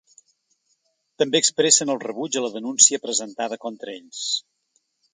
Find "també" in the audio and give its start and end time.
1.23-1.41